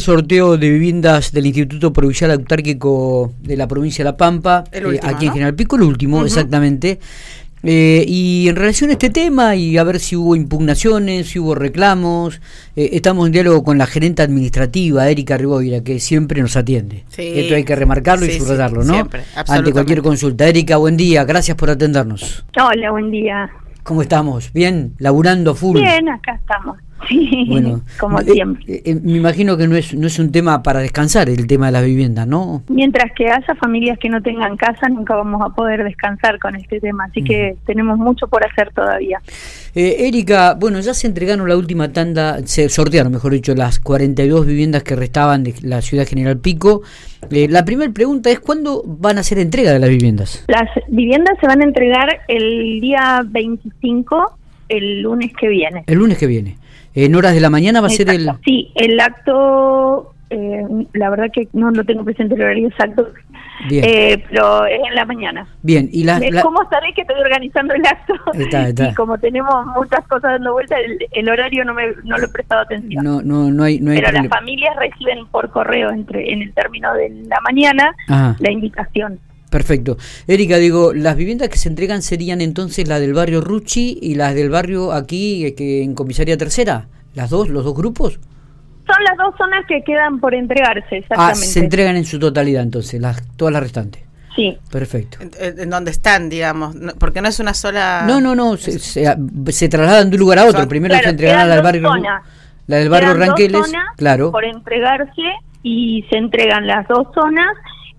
Sorteo 0.00 0.56
de 0.56 0.70
viviendas 0.70 1.32
del 1.32 1.46
Instituto 1.46 1.92
Provincial 1.92 2.30
Autárquico 2.30 3.32
de 3.40 3.56
la 3.56 3.68
provincia 3.68 4.04
de 4.04 4.10
La 4.10 4.16
Pampa, 4.16 4.64
El 4.72 4.86
último, 4.86 5.08
eh, 5.08 5.14
aquí 5.14 5.26
en. 5.26 5.32
General 5.32 5.54
Pico, 5.54 5.76
el 5.76 5.82
último, 5.82 6.24
exactamente. 6.24 6.98
Eh, 7.62 8.04
y 8.08 8.48
en 8.48 8.56
relación 8.56 8.88
a 8.88 8.94
este 8.94 9.10
tema 9.10 9.54
y 9.54 9.76
a 9.76 9.84
ver 9.84 10.00
si 10.00 10.16
hubo 10.16 10.34
impugnaciones, 10.34 11.28
si 11.28 11.38
hubo 11.38 11.54
reclamos, 11.54 12.40
eh, 12.74 12.88
estamos 12.92 13.26
en 13.26 13.32
diálogo 13.32 13.62
con 13.62 13.76
la 13.76 13.86
gerente 13.86 14.22
administrativa, 14.22 15.08
Erika 15.10 15.36
Riboira, 15.36 15.82
que 15.82 16.00
siempre 16.00 16.40
nos 16.40 16.56
atiende. 16.56 17.04
Sí. 17.08 17.32
Esto 17.34 17.54
hay 17.54 17.64
que 17.64 17.76
remarcarlo 17.76 18.24
Sí, 18.24 18.32
y 18.32 18.34
sí, 18.34 18.40
subrayarlo, 18.40 18.82
¿no? 18.82 18.94
siempre, 18.94 19.24
Ante 19.46 19.72
cualquier 19.72 20.00
consulta. 20.00 20.48
Erika, 20.48 20.78
buen 20.78 20.96
día, 20.96 21.24
gracias 21.24 21.56
por 21.56 21.68
atendernos. 21.68 22.44
Hola, 22.58 22.92
buen 22.92 23.10
día. 23.10 23.50
¿Cómo 23.82 24.00
estamos? 24.02 24.52
¿Bien? 24.54 24.94
¿Laburando 24.98 25.54
full? 25.54 25.76
Bien, 25.78 26.08
acá 26.08 26.36
estamos. 26.36 26.78
Sí, 27.08 27.46
Bueno, 27.48 27.80
como 27.98 28.20
eh, 28.20 28.24
siempre. 28.24 28.64
eh, 28.68 28.82
eh, 28.84 29.00
me 29.02 29.16
imagino 29.16 29.56
que 29.56 29.66
no 29.66 29.76
es, 29.76 29.94
no 29.94 30.06
es 30.06 30.18
un 30.18 30.30
tema 30.30 30.62
para 30.62 30.80
descansar 30.80 31.28
el 31.28 31.46
tema 31.46 31.66
de 31.66 31.72
las 31.72 31.84
viviendas, 31.84 32.26
¿no? 32.26 32.62
Mientras 32.68 33.12
que 33.16 33.28
haya 33.28 33.54
familias 33.58 33.98
que 33.98 34.08
no 34.08 34.22
tengan 34.22 34.56
casa, 34.56 34.88
nunca 34.88 35.14
vamos 35.14 35.40
a 35.42 35.54
poder 35.54 35.82
descansar 35.84 36.38
con 36.38 36.56
este 36.56 36.80
tema, 36.80 37.04
así 37.04 37.22
que 37.22 37.56
tenemos 37.66 37.98
mucho 37.98 38.28
por 38.28 38.44
hacer 38.46 38.72
todavía. 38.72 39.20
Eh, 39.74 40.08
Erika, 40.08 40.54
bueno, 40.58 40.80
ya 40.80 40.94
se 40.94 41.06
entregaron 41.06 41.48
la 41.48 41.56
última 41.56 41.92
tanda, 41.92 42.40
se 42.44 42.68
sortearon, 42.68 43.12
mejor 43.12 43.32
dicho, 43.32 43.54
las 43.54 43.78
42 43.80 44.46
viviendas 44.46 44.82
que 44.82 44.96
restaban 44.96 45.44
de 45.44 45.54
la 45.62 45.80
ciudad 45.80 46.06
General 46.06 46.38
Pico. 46.38 46.82
La 47.30 47.64
primera 47.64 47.92
pregunta 47.92 48.30
es, 48.30 48.40
¿cuándo 48.40 48.82
van 48.86 49.18
a 49.18 49.20
hacer 49.20 49.38
entrega 49.38 49.72
de 49.72 49.78
las 49.78 49.90
viviendas? 49.90 50.44
Las 50.48 50.68
viviendas 50.88 51.34
se 51.40 51.46
van 51.46 51.60
a 51.60 51.64
entregar 51.64 52.20
el 52.28 52.80
día 52.80 53.22
25, 53.26 54.38
el 54.70 55.02
lunes 55.02 55.32
que 55.38 55.48
viene. 55.48 55.84
El 55.86 55.98
lunes 55.98 56.18
que 56.18 56.26
viene. 56.26 56.56
En 56.94 57.14
horas 57.14 57.34
de 57.34 57.40
la 57.40 57.50
mañana 57.50 57.80
va 57.80 57.86
a 57.86 57.90
ser 57.90 58.08
el... 58.10 58.28
Sí, 58.44 58.72
el 58.74 58.98
acto, 58.98 60.12
eh, 60.30 60.62
la 60.94 61.10
verdad 61.10 61.26
que 61.32 61.46
no 61.52 61.70
lo 61.70 61.84
tengo 61.84 62.04
presente 62.04 62.34
el 62.34 62.42
horario 62.42 62.68
exacto, 62.68 63.08
Bien, 63.68 63.84
eh, 63.86 64.24
pero 64.30 64.64
es 64.64 64.80
en 64.88 64.94
la 64.94 65.04
mañana. 65.04 65.46
bien. 65.62 65.88
Y 65.92 66.02
la, 66.04 66.18
la- 66.18 66.40
¿Cómo 66.42 66.60
sabés 66.70 66.94
que 66.94 67.02
estoy 67.02 67.20
organizando 67.20 67.74
el 67.74 67.82
acto? 67.86 68.14
Está, 68.32 68.68
está. 68.68 68.88
Y 68.90 68.94
como 68.94 69.18
tenemos 69.18 69.66
muchas 69.76 70.00
cosas 70.08 70.32
dando 70.32 70.52
vuelta, 70.54 70.76
el, 70.80 70.98
el 71.12 71.28
horario 71.28 71.64
no, 71.66 71.74
me, 71.74 71.82
no 72.04 72.16
lo 72.16 72.24
he 72.24 72.28
prestado 72.28 72.62
atención. 72.62 73.04
no, 73.04 73.20
no, 73.22 73.50
no 73.50 73.62
hay, 73.64 73.78
no 73.78 73.90
hay 73.92 73.98
Pero 74.00 74.12
las 74.12 74.28
familias 74.28 74.74
reciben 74.76 75.26
por 75.26 75.50
correo 75.50 75.90
entre 75.90 76.32
en 76.32 76.40
el 76.42 76.52
término 76.54 76.92
de 76.94 77.10
la 77.28 77.38
mañana 77.42 77.94
Ajá. 78.08 78.34
la 78.40 78.50
invitación. 78.50 79.20
Perfecto. 79.50 79.98
Erika, 80.28 80.56
digo, 80.58 80.92
las 80.94 81.16
viviendas 81.16 81.48
que 81.48 81.58
se 81.58 81.68
entregan 81.68 82.02
serían 82.02 82.40
entonces 82.40 82.86
las 82.88 83.00
del 83.00 83.12
barrio 83.14 83.40
Rucci 83.40 83.98
y 84.00 84.14
las 84.14 84.34
del 84.34 84.48
barrio 84.48 84.92
aquí 84.92 85.44
eh, 85.44 85.54
que 85.54 85.82
en 85.82 85.94
comisaría 85.94 86.36
tercera. 86.38 86.86
¿Las 87.14 87.30
dos, 87.30 87.48
los 87.48 87.64
dos 87.64 87.74
grupos? 87.74 88.20
Son 88.86 89.04
las 89.04 89.16
dos 89.18 89.34
zonas 89.36 89.64
que 89.68 89.82
quedan 89.84 90.20
por 90.20 90.34
entregarse, 90.34 90.86
Ah, 90.94 90.96
exactamente. 90.98 91.46
se 91.46 91.58
entregan 91.60 91.96
en 91.96 92.04
su 92.04 92.18
totalidad 92.18 92.62
entonces, 92.62 93.00
las, 93.00 93.22
todas 93.36 93.52
las 93.52 93.62
restantes. 93.62 94.02
Sí, 94.36 94.56
Perfecto. 94.70 95.18
En, 95.20 95.58
en- 95.60 95.70
donde 95.70 95.90
están, 95.90 96.28
digamos, 96.28 96.74
no- 96.76 96.92
porque 96.94 97.20
no 97.20 97.28
es 97.28 97.40
una 97.40 97.52
sola... 97.52 98.04
No, 98.06 98.20
no, 98.20 98.36
no, 98.36 98.56
se, 98.56 98.78
se- 98.78 99.16
se 99.48 99.68
trasladan 99.68 100.08
de 100.10 100.16
un 100.16 100.20
lugar 100.20 100.38
a 100.38 100.44
otro. 100.46 100.60
Son- 100.60 100.68
Primero 100.68 100.92
claro, 100.92 101.04
se 101.04 101.10
entregarán 101.10 101.50
al 101.50 101.62
barrio, 101.62 101.82
zonas. 101.88 102.22
la 102.68 102.76
del 102.76 102.88
barrio 102.88 103.08
Quedan 103.08 103.18
dos 103.18 103.28
Ranqueles, 103.28 103.66
zonas 103.66 103.84
claro. 103.96 104.30
por 104.30 104.44
entregarse 104.44 105.22
y 105.64 106.04
se 106.08 106.16
entregan 106.16 106.66
las 106.68 106.86
dos 106.88 107.08
zonas 107.14 107.48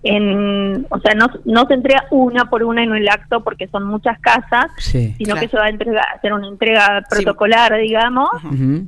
en, 0.04 0.86
o 0.90 0.98
sea, 0.98 1.14
no, 1.14 1.28
no 1.44 1.66
se 1.66 1.74
entrega 1.74 2.06
una 2.10 2.46
por 2.50 2.62
una 2.64 2.82
en 2.82 2.92
el 2.94 3.08
acto 3.08 3.42
porque 3.44 3.68
son 3.68 3.84
muchas 3.84 4.18
casas, 4.20 4.66
Sí. 4.78 5.14
sino 5.16 5.34
Claro. 5.34 5.40
que 5.40 5.48
se 5.48 5.56
va 5.56 5.66
a 5.66 5.68
entregar, 5.68 6.04
hacer 6.16 6.32
una 6.32 6.48
entrega 6.48 7.02
protocolar, 7.08 7.76
digamos, 7.78 8.28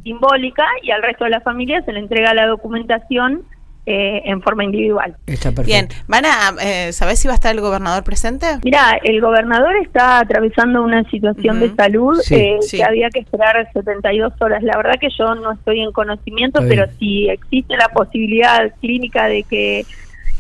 simbólica, 0.03 0.65
y 0.83 0.91
al 0.91 1.03
resto 1.03 1.25
de 1.25 1.31
la 1.31 1.41
familia 1.41 1.83
se 1.85 1.93
le 1.93 2.01
entrega 2.01 2.35
la 2.35 2.47
documentación 2.47 3.43
eh, 3.87 4.23
en 4.25 4.41
forma 4.41 4.65
individual. 4.65 5.15
Está 5.27 5.53
perfecto. 5.53 5.65
Bien, 5.67 5.89
¿van 6.09 6.25
a, 6.25 6.55
eh, 6.63 6.91
¿sabés 6.95 7.19
si 7.19 7.29
va 7.29 7.33
a 7.33 7.35
estar 7.35 7.55
el 7.55 7.61
gobernador 7.61 8.03
presente? 8.03 8.47
Mira, 8.65 8.99
el 9.05 9.21
gobernador 9.21 9.77
está 9.77 10.21
atravesando 10.21 10.83
una 10.83 11.05
situación 11.11 11.61
de 11.61 11.69
salud 11.75 12.19
Sí. 12.23 12.35
eh, 12.35 12.57
Sí. 12.63 12.79
que 12.79 12.83
había 12.85 13.11
que 13.11 13.19
esperar 13.21 13.69
72 13.75 14.33
horas. 14.41 14.63
La 14.63 14.79
verdad 14.79 14.95
que 14.99 15.09
yo 15.19 15.35
no 15.35 15.53
estoy 15.53 15.81
en 15.83 15.93
conocimiento, 15.93 16.63
pero 16.67 16.87
si 16.99 17.29
existe 17.29 17.77
la 17.77 17.89
posibilidad 17.91 18.73
clínica 18.81 19.27
de 19.27 19.43
que 19.43 19.85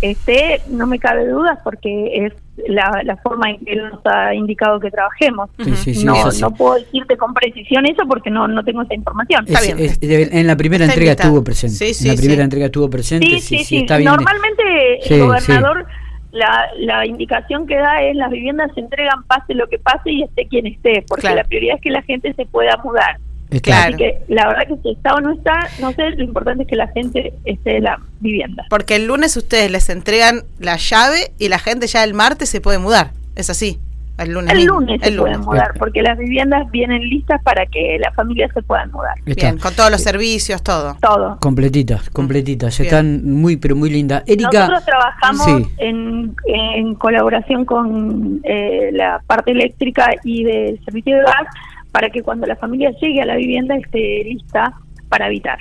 esté, 0.00 0.60
no 0.68 0.86
me 0.86 0.98
cabe 0.98 1.26
dudas 1.26 1.58
porque 1.64 2.26
es 2.26 2.32
la, 2.68 3.00
la 3.04 3.16
forma 3.16 3.50
en 3.50 3.64
que 3.64 3.72
él 3.72 3.82
nos 3.90 4.00
ha 4.06 4.34
indicado 4.34 4.78
que 4.78 4.90
trabajemos. 4.90 5.50
Sí, 5.58 5.74
sí, 5.76 5.94
sí, 5.94 6.04
no, 6.06 6.14
no 6.40 6.50
puedo 6.52 6.74
decirte 6.74 7.16
con 7.16 7.34
precisión 7.34 7.86
eso 7.86 8.02
porque 8.06 8.30
no, 8.30 8.46
no 8.48 8.62
tengo 8.64 8.82
esa 8.82 8.94
información. 8.94 9.44
Está 9.48 9.60
Es- 9.60 9.98
bien. 10.00 10.20
es- 10.22 10.32
en 10.32 10.46
la 10.46 10.56
primera 10.56 10.84
Está 10.84 10.94
entrega 10.94 11.12
invitado. 11.12 11.28
estuvo 11.30 11.44
presente. 11.44 11.76
Sí, 11.76 11.94
sí, 11.94 12.08
en 12.08 12.14
la 12.14 12.18
primera 12.20 12.36
sí. 12.40 12.44
entrega 12.44 12.66
estuvo 12.66 12.90
presente. 12.90 13.26
Sí, 13.26 13.40
sí, 13.40 13.64
sí. 13.64 13.76
está 13.78 13.96
bien. 13.96 14.10
Normalmente 14.10 14.62
Sí, 15.02 15.14
el 15.14 15.24
gobernador, 15.26 15.86
la, 16.32 16.66
la 16.78 17.06
indicación 17.06 17.66
que 17.66 17.76
da 17.76 18.02
es 18.02 18.16
las 18.16 18.30
viviendas 18.30 18.70
se 18.74 18.80
entregan 18.80 19.22
pase 19.24 19.54
lo 19.54 19.66
que 19.68 19.78
pase 19.78 20.10
y 20.10 20.22
esté 20.22 20.46
quien 20.48 20.66
esté, 20.66 21.04
porque 21.08 21.22
Claro. 21.22 21.36
la 21.36 21.44
prioridad 21.44 21.76
es 21.76 21.82
que 21.82 21.90
la 21.90 22.02
gente 22.02 22.32
se 22.34 22.44
pueda 22.46 22.76
mudar. 22.84 23.18
Claro. 23.60 23.94
Así 23.94 23.96
que 23.96 24.18
la 24.28 24.46
verdad 24.48 24.62
que 24.68 24.76
si 24.82 24.90
está 24.92 25.14
o 25.14 25.20
no 25.20 25.32
está, 25.32 25.68
no 25.80 25.92
sé, 25.92 26.10
lo 26.10 26.24
importante 26.24 26.62
es 26.64 26.68
que 26.68 26.76
la 26.76 26.88
gente 26.88 27.32
esté 27.44 27.76
en 27.78 27.84
la 27.84 28.00
vivienda. 28.20 28.64
Porque 28.70 28.96
el 28.96 29.06
lunes 29.06 29.36
ustedes 29.36 29.70
les 29.70 29.88
entregan 29.90 30.42
la 30.58 30.76
llave 30.76 31.32
y 31.38 31.48
la 31.48 31.58
gente 31.58 31.86
ya 31.86 32.04
el 32.04 32.14
martes 32.14 32.48
se 32.48 32.60
puede 32.60 32.78
mudar. 32.78 33.10
Es 33.36 33.50
así. 33.50 33.78
El 34.16 34.30
lunes. 34.32 34.52
El 34.52 34.66
lunes 34.66 35.00
se 35.02 35.08
El 35.08 35.16
pueden 35.16 35.40
mudar, 35.40 35.72
porque 35.76 36.00
las 36.00 36.16
viviendas 36.16 36.70
vienen 36.70 37.02
listas 37.02 37.42
para 37.42 37.66
que 37.66 37.98
las 37.98 38.14
familias 38.14 38.48
se 38.54 38.62
puedan 38.62 38.92
mudar. 38.92 39.14
está. 39.26 39.48
Bien, 39.48 39.58
con 39.58 39.74
todos 39.74 39.90
los 39.90 40.02
servicios, 40.02 40.62
todo. 40.62 40.96
Todo. 41.02 41.36
Completitas, 41.40 42.10
completitas. 42.10 42.78
Bien. 42.78 42.86
Están 42.86 43.24
muy, 43.34 43.56
pero 43.56 43.74
muy 43.74 43.90
lindas. 43.90 44.22
Erika. 44.28 44.68
Nosotros 44.68 44.84
trabajamos 44.84 45.44
Sí. 45.46 45.68
en, 45.78 46.36
en 46.46 46.94
colaboración 46.94 47.64
con 47.64 48.40
eh, 48.44 48.90
la 48.92 49.20
parte 49.26 49.50
eléctrica 49.50 50.08
y 50.22 50.44
del 50.44 50.78
servicio 50.84 51.16
de 51.16 51.22
gas 51.24 51.48
para 51.94 52.10
que 52.10 52.22
cuando 52.24 52.44
la 52.44 52.56
familia 52.56 52.90
llegue 53.00 53.22
a 53.22 53.24
la 53.24 53.36
vivienda 53.36 53.76
esté 53.76 54.24
lista 54.24 54.74
para 55.08 55.26
habitar. 55.26 55.58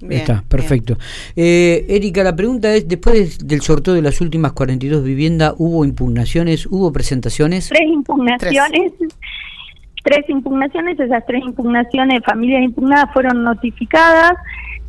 Bien, 0.00 0.20
Está, 0.20 0.44
perfecto. 0.48 0.96
Eh, 1.34 1.84
Erika, 1.88 2.22
la 2.22 2.36
pregunta 2.36 2.72
es, 2.72 2.86
después 2.86 3.38
de- 3.40 3.46
del 3.46 3.62
sorteo 3.62 3.94
de 3.94 4.02
las 4.02 4.20
últimas 4.20 4.52
42 4.52 5.02
viviendas, 5.02 5.54
¿hubo 5.58 5.84
impugnaciones, 5.84 6.66
hubo 6.66 6.92
presentaciones? 6.92 7.68
Tres 7.70 7.88
impugnaciones. 7.88 8.92
Tres 10.04 10.24
impugnaciones, 10.28 11.00
esas 11.00 11.26
tres 11.26 11.42
impugnaciones, 11.44 12.20
familias 12.24 12.62
impugnadas 12.62 13.12
fueron 13.12 13.42
notificadas 13.42 14.34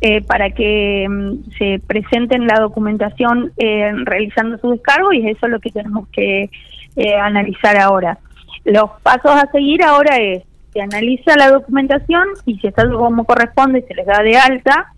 eh, 0.00 0.20
para 0.22 0.50
que 0.50 1.08
mm, 1.10 1.50
se 1.58 1.80
presenten 1.84 2.46
la 2.46 2.60
documentación 2.60 3.50
eh, 3.56 3.90
realizando 4.04 4.58
su 4.58 4.70
descargo 4.70 5.12
y 5.12 5.26
es 5.26 5.36
eso 5.36 5.48
lo 5.48 5.58
que 5.58 5.70
tenemos 5.72 6.06
que 6.12 6.50
eh, 6.94 7.14
analizar 7.16 7.76
ahora. 7.78 8.16
Los 8.64 8.90
pasos 9.02 9.32
a 9.32 9.50
seguir 9.50 9.82
ahora 9.82 10.18
es, 10.18 10.44
se 10.72 10.80
analiza 10.80 11.36
la 11.36 11.50
documentación 11.50 12.28
y 12.46 12.58
si 12.58 12.66
está 12.66 12.88
como 12.88 13.24
corresponde 13.24 13.84
se 13.86 13.94
les 13.94 14.06
da 14.06 14.22
de 14.22 14.36
alta 14.36 14.92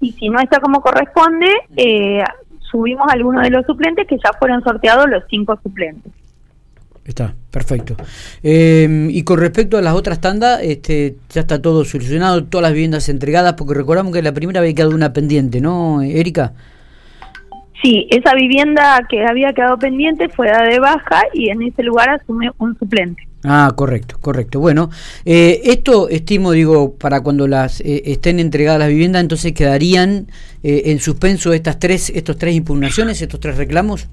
y 0.00 0.12
si 0.12 0.28
no 0.28 0.40
está 0.40 0.60
como 0.60 0.80
corresponde, 0.80 1.48
eh, 1.76 2.22
subimos 2.70 3.08
a 3.08 3.14
algunos 3.14 3.42
de 3.42 3.50
los 3.50 3.66
suplentes 3.66 4.06
que 4.06 4.16
ya 4.16 4.30
fueron 4.38 4.62
sorteados 4.62 5.08
los 5.08 5.24
cinco 5.28 5.58
suplentes. 5.62 6.12
Está, 7.04 7.34
perfecto. 7.50 7.96
Eh, 8.42 9.08
y 9.10 9.22
con 9.24 9.40
respecto 9.40 9.78
a 9.78 9.82
las 9.82 9.94
otras 9.94 10.20
tandas, 10.20 10.60
este, 10.62 11.16
ya 11.30 11.40
está 11.40 11.62
todo 11.62 11.84
solucionado, 11.86 12.44
todas 12.44 12.64
las 12.64 12.72
viviendas 12.72 13.08
entregadas, 13.08 13.54
porque 13.54 13.74
recordamos 13.74 14.12
que 14.12 14.20
la 14.20 14.32
primera 14.32 14.60
había 14.60 14.74
quedado 14.74 14.94
una 14.94 15.14
pendiente, 15.14 15.62
¿no, 15.62 16.02
Erika? 16.02 16.52
Sí, 17.82 18.06
esa 18.10 18.34
vivienda 18.34 19.00
que 19.08 19.24
había 19.24 19.52
quedado 19.52 19.78
pendiente 19.78 20.28
fue 20.28 20.48
dada 20.48 20.68
de 20.68 20.80
baja 20.80 21.22
y 21.32 21.48
en 21.48 21.62
ese 21.62 21.82
lugar 21.82 22.10
asume 22.10 22.50
un 22.58 22.76
suplente. 22.76 23.27
Ah, 23.44 23.72
correcto, 23.76 24.16
correcto. 24.20 24.58
Bueno, 24.58 24.90
eh, 25.24 25.60
esto 25.64 26.08
estimo, 26.08 26.52
digo, 26.52 26.94
para 26.94 27.20
cuando 27.20 27.46
las 27.46 27.80
eh, 27.80 28.02
estén 28.06 28.40
entregadas 28.40 28.80
las 28.80 28.88
viviendas, 28.88 29.22
entonces 29.22 29.52
quedarían 29.52 30.26
eh, 30.62 30.82
en 30.86 30.98
suspenso 30.98 31.52
estas 31.52 31.78
tres, 31.78 32.10
estos 32.10 32.36
tres 32.36 32.54
impugnaciones, 32.56 33.22
estos 33.22 33.38
tres 33.38 33.56
reclamos. 33.56 34.08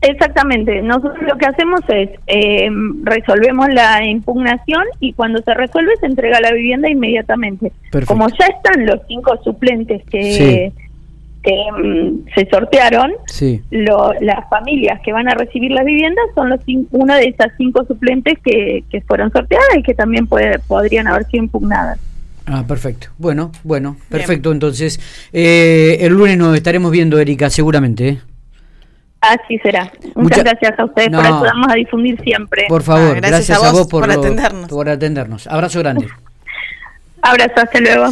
Exactamente, 0.00 0.80
nosotros 0.82 1.16
lo 1.22 1.36
que 1.38 1.46
hacemos 1.46 1.80
es 1.88 2.10
eh, 2.28 2.68
resolvemos 3.02 3.68
la 3.68 4.04
impugnación 4.04 4.82
y 5.00 5.12
cuando 5.12 5.42
se 5.42 5.54
resuelve 5.54 5.96
se 5.98 6.06
entrega 6.06 6.40
la 6.40 6.52
vivienda 6.52 6.88
inmediatamente. 6.88 7.72
Perfecto. 7.90 8.14
Como 8.14 8.28
ya 8.28 8.46
están 8.46 8.86
los 8.86 9.00
cinco 9.08 9.36
suplentes 9.42 10.02
que, 10.08 10.72
Sí. 10.72 10.87
Mm, 11.72 12.24
se 12.34 12.48
sortearon, 12.50 13.12
Sí. 13.26 13.62
lo- 13.70 14.12
las 14.20 14.48
familias 14.50 15.00
que 15.04 15.12
van 15.12 15.28
a 15.28 15.34
recibir 15.34 15.70
las 15.72 15.84
viviendas 15.84 16.24
son 16.34 16.50
los 16.50 16.60
una 16.90 17.16
de 17.16 17.26
esas 17.28 17.48
cinco 17.56 17.84
suplentes 17.86 18.38
que, 18.44 18.84
que 18.90 19.00
fueron 19.02 19.30
sorteadas 19.32 19.68
y 19.76 19.82
que 19.82 19.94
también 19.94 20.26
puede- 20.26 20.58
podrían 20.60 21.06
haber 21.08 21.24
sido 21.26 21.44
impugnadas. 21.44 21.98
Ah, 22.46 22.64
perfecto. 22.66 23.08
Bueno, 23.18 23.52
bueno, 23.62 23.96
perfecto. 24.08 24.52
Entonces, 24.52 24.98
eh, 25.34 25.98
el 26.00 26.14
lunes 26.14 26.38
nos 26.38 26.56
estaremos 26.56 26.90
viendo, 26.90 27.18
Erika, 27.18 27.50
seguramente. 27.50 28.08
¿eh? 28.08 28.18
Así 29.20 29.58
será. 29.58 29.90
Muchas 30.14 30.16
Mucha- 30.16 30.42
gracias 30.44 30.78
a 30.78 30.84
ustedes 30.84 31.10
No. 31.10 31.18
por 31.18 31.26
ayudarnos 31.26 31.66
a 31.70 31.74
difundir 31.74 32.18
siempre. 32.22 32.64
Por 32.68 32.82
favor, 32.82 33.16
Ah, 33.16 33.20
gracias 33.20 33.50
a 33.50 33.56
a 33.56 33.70
vos 33.72 33.80
vos 33.80 33.88
por, 33.88 34.04
por 34.06 34.14
lo- 34.14 34.20
atendernos. 34.20 34.68
por 34.68 34.88
atendernos. 34.88 35.46
Abrazo 35.46 35.80
grande. 35.80 36.06
Abrazo, 37.22 37.52
hasta 37.56 37.80
luego. 37.80 38.04